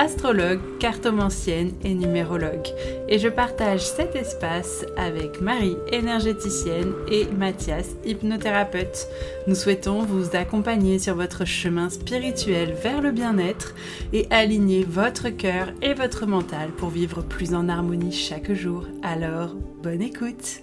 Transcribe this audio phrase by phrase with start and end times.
[0.00, 2.68] astrologue, cartomancienne et numérologue.
[3.06, 9.06] Et je partage cet espace avec Marie, énergéticienne, et Mathias, hypnothérapeute.
[9.46, 13.74] Nous souhaitons vous accompagner sur votre chemin spirituel vers le bien-être
[14.14, 18.86] et aligner votre cœur et votre mental pour vivre plus en harmonie chaque jour.
[19.02, 20.62] Alors, bonne écoute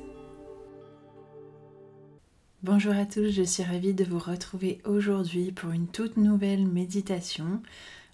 [2.63, 7.62] Bonjour à tous, je suis ravie de vous retrouver aujourd'hui pour une toute nouvelle méditation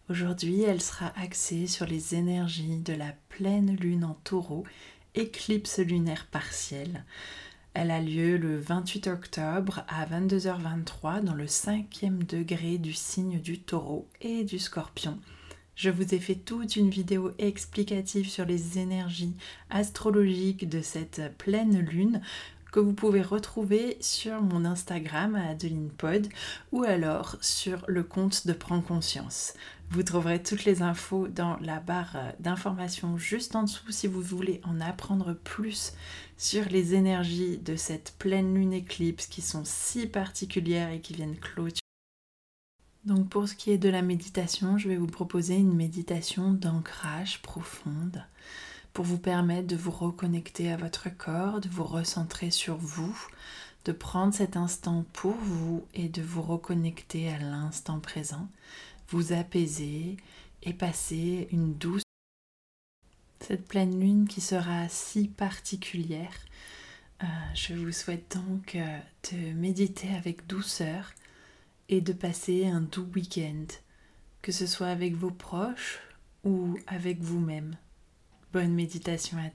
[0.10, 4.66] Aujourd'hui, elle sera axée sur les énergies de la pleine lune en taureau,
[5.16, 7.06] éclipse lunaire partielle.
[7.74, 13.60] Elle a lieu le 28 octobre à 22h23 dans le cinquième degré du signe du
[13.60, 15.18] taureau et du scorpion.
[15.76, 19.36] Je vous ai fait toute une vidéo explicative sur les énergies
[19.70, 22.22] astrologiques de cette pleine lune
[22.74, 26.28] que vous pouvez retrouver sur mon Instagram à Adeline Pod
[26.72, 29.54] ou alors sur le compte de Prends Conscience.
[29.92, 34.60] Vous trouverez toutes les infos dans la barre d'informations juste en dessous si vous voulez
[34.64, 35.94] en apprendre plus
[36.36, 41.38] sur les énergies de cette pleine lune éclipse qui sont si particulières et qui viennent
[41.38, 41.80] clôturer.
[43.06, 47.40] Donc pour ce qui est de la méditation, je vais vous proposer une méditation d'ancrage
[47.44, 48.24] profonde
[48.94, 53.18] pour vous permettre de vous reconnecter à votre corps, de vous recentrer sur vous,
[53.86, 58.48] de prendre cet instant pour vous et de vous reconnecter à l'instant présent
[59.10, 60.18] vous apaiser
[60.64, 62.04] et passer une douce
[63.44, 66.34] cette pleine lune qui sera si particulière.
[67.22, 69.00] Euh, je vous souhaite donc euh,
[69.32, 71.12] de méditer avec douceur
[71.90, 73.66] et de passer un doux week-end,
[74.42, 76.00] que ce soit avec vos proches
[76.46, 77.76] ou avec vous-même.
[78.54, 79.50] Bonne méditation à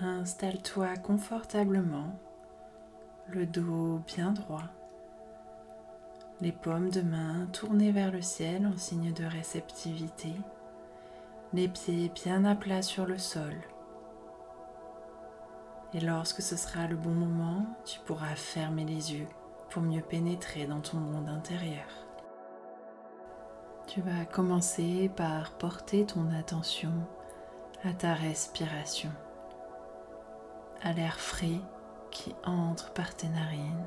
[0.00, 2.16] Installe-toi confortablement,
[3.30, 4.62] le dos bien droit,
[6.40, 10.30] les paumes de main tournées vers le ciel en signe de réceptivité,
[11.54, 13.54] les pieds bien à plat sur le sol.
[15.92, 19.28] Et lorsque ce sera le bon moment, tu pourras fermer les yeux
[19.70, 21.86] pour mieux pénétrer dans ton monde intérieur.
[23.86, 26.92] Tu vas commencer par porter ton attention
[27.84, 29.10] à ta respiration
[30.82, 31.60] à l'air frais
[32.10, 33.86] qui entre par tes narines,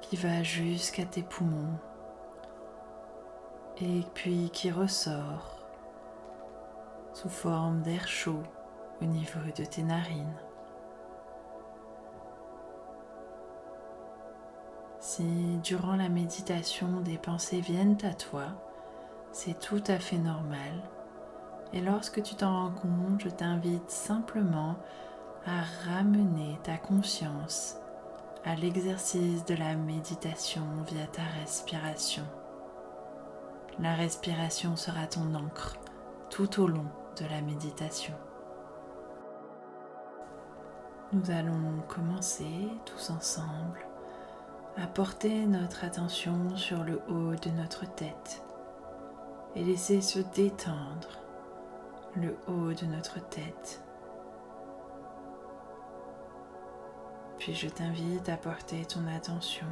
[0.00, 1.78] qui va jusqu'à tes poumons
[3.80, 5.59] et puis qui ressort
[7.12, 8.42] sous forme d'air chaud
[9.00, 10.36] au niveau de tes narines.
[14.98, 18.44] Si durant la méditation des pensées viennent à toi,
[19.32, 20.82] c'est tout à fait normal.
[21.72, 24.76] Et lorsque tu t'en rends compte, je t'invite simplement
[25.46, 27.76] à ramener ta conscience
[28.44, 32.24] à l'exercice de la méditation via ta respiration.
[33.78, 35.76] La respiration sera ton encre
[36.30, 36.88] tout au long
[37.24, 38.14] la méditation.
[41.12, 43.80] Nous allons commencer tous ensemble
[44.76, 48.42] à porter notre attention sur le haut de notre tête
[49.56, 51.18] et laisser se détendre
[52.16, 53.82] le haut de notre tête
[57.40, 59.66] Puis je t'invite à porter ton attention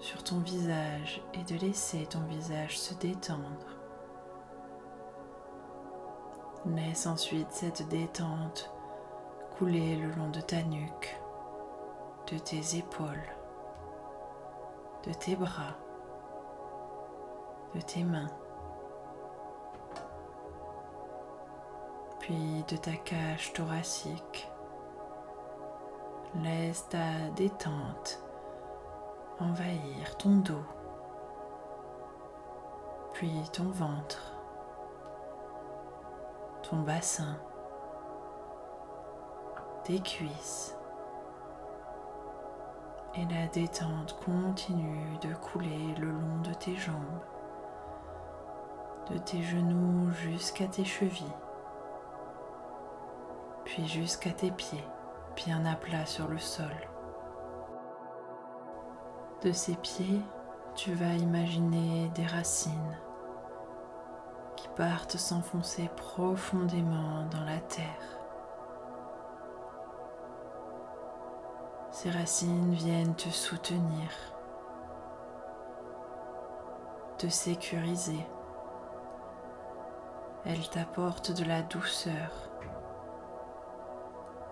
[0.00, 3.75] sur ton visage et de laisser ton visage se détendre.
[6.74, 8.72] Laisse ensuite cette détente
[9.56, 11.16] couler le long de ta nuque,
[12.30, 13.32] de tes épaules,
[15.04, 15.76] de tes bras,
[17.74, 18.30] de tes mains,
[22.18, 24.50] puis de ta cage thoracique.
[26.42, 28.20] Laisse ta détente
[29.38, 30.66] envahir ton dos,
[33.12, 34.35] puis ton ventre,
[36.68, 37.36] ton bassin,
[39.84, 40.76] tes cuisses.
[43.14, 47.22] Et la détente continue de couler le long de tes jambes,
[49.10, 51.24] de tes genoux jusqu'à tes chevilles,
[53.64, 54.84] puis jusqu'à tes pieds
[55.36, 56.74] bien à plat sur le sol.
[59.42, 60.20] De ses pieds,
[60.74, 62.96] tu vas imaginer des racines
[64.76, 67.86] partent s'enfoncer profondément dans la terre.
[71.90, 74.10] Ces racines viennent te soutenir,
[77.16, 78.26] te sécuriser.
[80.44, 82.50] Elles t'apportent de la douceur,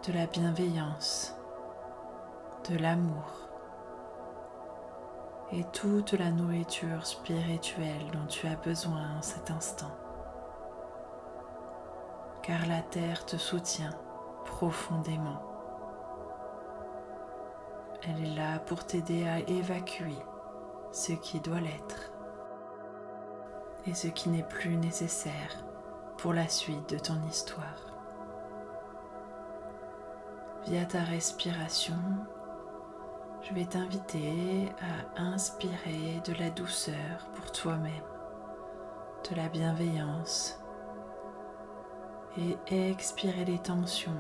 [0.07, 1.37] de la bienveillance,
[2.71, 3.45] de l'amour
[5.53, 10.04] et toute la nourriture spirituelle dont tu as besoin en cet instant.
[12.45, 13.95] Car la terre te soutient
[14.45, 15.41] profondément.
[18.03, 20.19] Elle est là pour t'aider à évacuer
[20.93, 22.13] ce qui doit l'être
[23.87, 25.65] et ce qui n'est plus nécessaire
[26.19, 27.95] pour la suite de ton histoire.
[30.67, 31.97] Via ta respiration,
[33.41, 34.71] je vais t'inviter
[35.17, 38.05] à inspirer de la douceur pour toi-même,
[39.31, 40.61] de la bienveillance
[42.37, 44.13] et expirer les tensions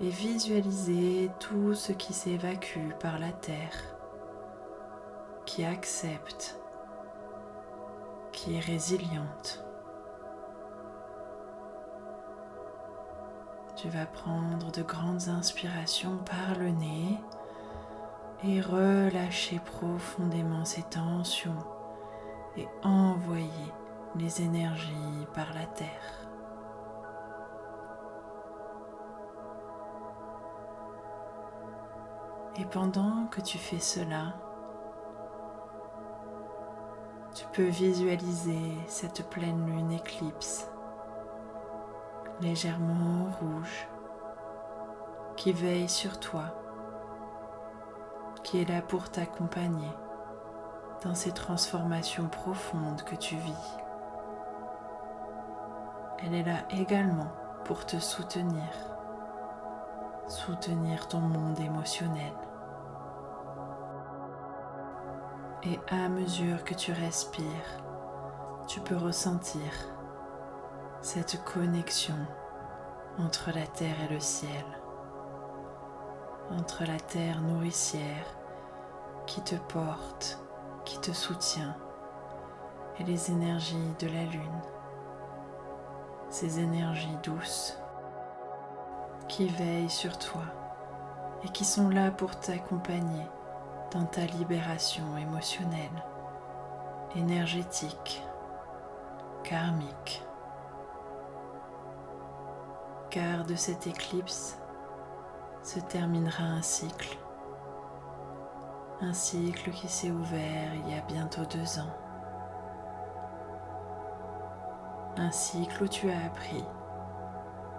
[0.00, 3.76] et visualiser tout ce qui s'évacue par la terre,
[5.44, 6.58] qui accepte,
[8.32, 9.62] qui est résiliente.
[13.76, 17.18] Tu vas prendre de grandes inspirations par le nez
[18.44, 21.64] et relâcher profondément ces tensions
[22.56, 23.72] et envoyer
[24.16, 26.29] les énergies par la terre.
[32.56, 34.34] Et pendant que tu fais cela,
[37.34, 40.68] tu peux visualiser cette pleine lune éclipse
[42.40, 43.88] légèrement rouge
[45.36, 46.54] qui veille sur toi
[48.42, 49.90] qui est là pour t'accompagner
[51.04, 53.76] dans ces transformations profondes que tu vis.
[56.18, 57.30] Elle est là également
[57.64, 58.64] pour te soutenir,
[60.30, 62.32] soutenir ton monde émotionnel.
[65.64, 67.82] Et à mesure que tu respires,
[68.66, 69.60] tu peux ressentir
[71.02, 72.16] cette connexion
[73.18, 74.64] entre la terre et le ciel
[76.50, 78.26] entre la terre nourricière
[79.26, 80.38] qui te porte,
[80.84, 81.76] qui te soutient,
[82.98, 84.62] et les énergies de la lune,
[86.28, 87.78] ces énergies douces
[89.30, 90.42] qui veillent sur toi
[91.44, 93.24] et qui sont là pour t'accompagner
[93.92, 96.04] dans ta libération émotionnelle,
[97.14, 98.22] énergétique,
[99.44, 100.22] karmique.
[103.10, 104.58] Car de cette éclipse,
[105.62, 107.16] se terminera un cycle.
[109.00, 111.94] Un cycle qui s'est ouvert il y a bientôt deux ans.
[115.16, 116.64] Un cycle où tu as appris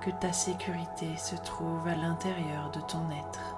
[0.02, 3.56] que ta sécurité se trouve à l'intérieur de ton être.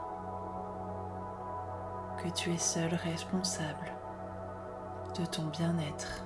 [2.18, 3.92] Que tu es seul responsable
[5.18, 6.26] de ton bien-être.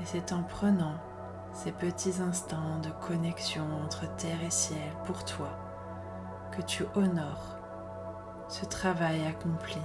[0.00, 0.96] Et c'est en prenant
[1.52, 5.50] ces petits instants de connexion entre terre et ciel pour toi,
[6.52, 7.56] que tu honores
[8.48, 9.80] ce travail accompli.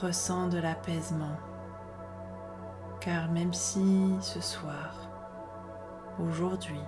[0.00, 1.36] Ressens de l'apaisement,
[3.00, 5.08] car même si ce soir,
[6.18, 6.84] aujourd'hui,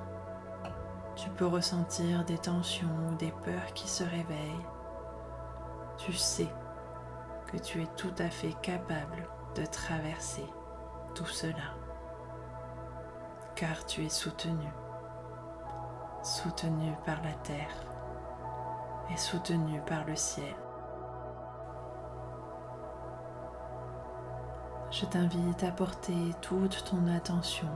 [1.16, 4.66] tu peux ressentir des tensions ou des peurs qui se réveillent,
[5.97, 6.49] tu sais
[7.47, 10.47] que tu es tout à fait capable de traverser
[11.14, 11.76] tout cela,
[13.54, 14.69] car tu es soutenu,
[16.23, 17.75] soutenu par la terre
[19.11, 20.54] et soutenu par le ciel.
[24.92, 27.68] Je t'invite à porter toute ton attention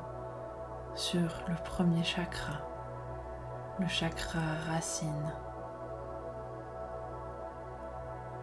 [0.95, 2.59] sur le premier chakra,
[3.79, 4.39] le chakra
[4.71, 5.33] racine,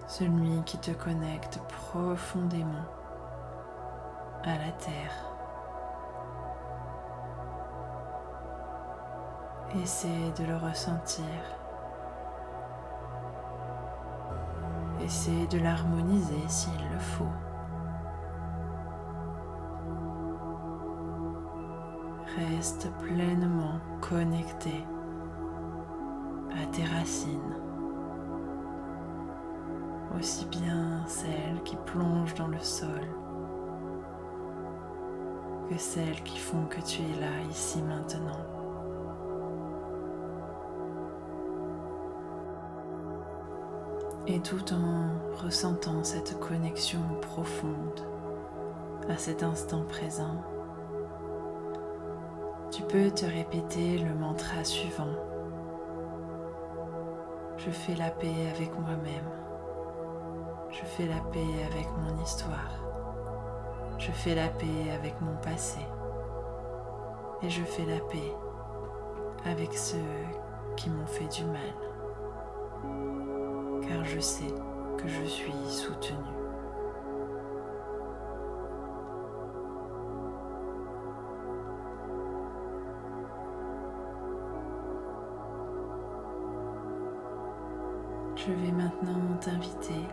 [0.07, 2.87] celui qui te connecte profondément
[4.43, 5.23] à la terre.
[9.83, 11.23] Essaie de le ressentir.
[14.99, 17.52] Essaie de l'harmoniser s'il le faut.
[22.35, 24.83] Reste pleinement connecté
[26.51, 27.57] à tes racines,
[30.17, 33.01] aussi bien celles qui plongent dans le sol
[35.69, 38.45] que celles qui font que tu es là, ici, maintenant.
[44.27, 47.99] Et tout en ressentant cette connexion profonde
[49.09, 50.41] à cet instant présent,
[52.93, 55.15] peux te répéter le mantra suivant.
[57.57, 59.31] Je fais la paix avec moi-même.
[60.69, 61.39] Je fais la paix
[61.71, 62.83] avec mon histoire.
[63.97, 65.79] Je fais la paix avec mon passé.
[67.41, 68.31] Et je fais la paix
[69.43, 69.97] avec ceux
[70.77, 71.73] qui m'ont fait du mal.
[73.89, 74.53] Car je sais
[74.99, 76.42] que je suis soutenue.
[88.45, 90.05] Je vais maintenant t'inviter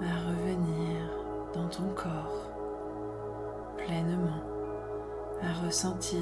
[0.00, 0.98] à revenir
[1.54, 2.50] dans ton corps
[3.76, 4.42] pleinement,
[5.42, 6.18] à ressentir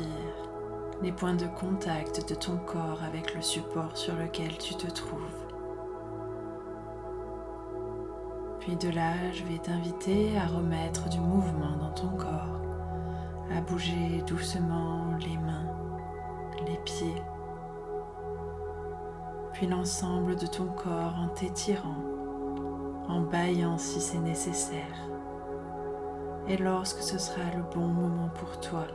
[1.00, 5.46] les points de contact de ton corps avec le support sur lequel tu te trouves.
[8.58, 12.60] Puis de là, je vais t'inviter à remettre du mouvement dans ton corps,
[13.56, 15.74] à bouger doucement les mains,
[16.66, 17.22] les pieds,
[19.66, 22.02] l'ensemble de ton corps en t'étirant,
[23.08, 25.08] en baillant si c'est nécessaire.
[26.48, 28.86] Et lorsque ce sera le bon moment pour toi,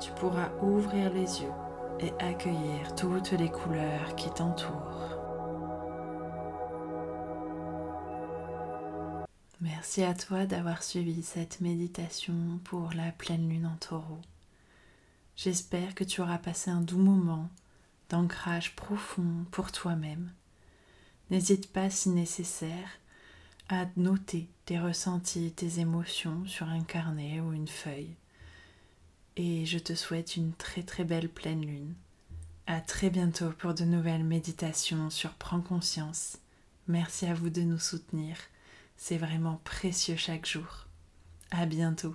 [0.00, 1.52] tu pourras ouvrir les yeux
[2.00, 5.18] et accueillir toutes les couleurs qui t'entourent.
[9.60, 14.20] Merci à toi d'avoir suivi cette méditation pour la pleine lune en taureau.
[15.36, 17.48] J'espère que tu auras passé un doux moment
[18.10, 20.32] d'ancrage profond pour toi-même.
[21.30, 22.88] N'hésite pas si nécessaire
[23.68, 28.16] à noter tes ressentis, tes émotions sur un carnet ou une feuille
[29.36, 31.94] et je te souhaite une très très belle pleine lune.
[32.66, 36.38] À très bientôt pour de nouvelles méditations sur Prends conscience.
[36.88, 38.36] Merci à vous de nous soutenir.
[38.96, 40.86] C'est vraiment précieux chaque jour.
[41.50, 42.14] À bientôt.